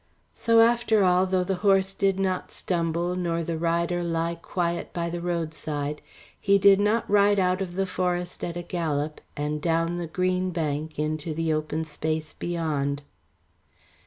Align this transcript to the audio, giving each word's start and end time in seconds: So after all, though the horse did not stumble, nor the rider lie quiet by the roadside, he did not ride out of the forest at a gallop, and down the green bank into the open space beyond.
So 0.33 0.61
after 0.61 1.03
all, 1.03 1.27
though 1.27 1.43
the 1.43 1.57
horse 1.61 1.93
did 1.93 2.19
not 2.19 2.51
stumble, 2.51 3.15
nor 3.15 3.43
the 3.43 3.55
rider 3.59 4.01
lie 4.03 4.33
quiet 4.33 4.91
by 4.93 5.11
the 5.11 5.21
roadside, 5.21 6.01
he 6.39 6.57
did 6.57 6.79
not 6.79 7.07
ride 7.07 7.37
out 7.37 7.61
of 7.61 7.75
the 7.75 7.85
forest 7.85 8.43
at 8.43 8.57
a 8.57 8.63
gallop, 8.63 9.21
and 9.37 9.61
down 9.61 9.97
the 9.97 10.07
green 10.07 10.49
bank 10.49 10.97
into 10.97 11.35
the 11.35 11.53
open 11.53 11.83
space 11.83 12.33
beyond. 12.33 13.03